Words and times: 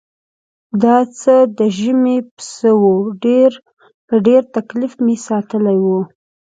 دا 0.83 0.97
څه 1.19 1.35
د 1.57 1.59
ژمي 1.77 2.17
پسه 2.35 2.71
و 2.81 2.85
په 4.07 4.15
ډېر 4.27 4.41
تکلیف 4.55 4.93
ساتلی 5.27 5.75
مې 5.83 5.91
و. 5.95 5.95